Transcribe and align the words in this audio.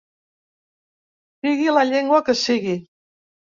Sigui 1.45 1.69
la 1.77 1.85
llengua 1.91 2.25
que 2.31 2.37
sigui. 2.47 2.77